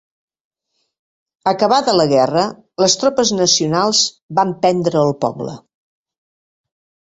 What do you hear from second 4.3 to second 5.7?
van prendre el poble.